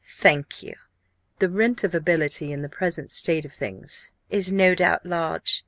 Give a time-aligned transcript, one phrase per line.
[0.17, 0.73] Thank you!
[1.37, 5.59] The 'rent of ability' in the present state of things is, no doubt, large.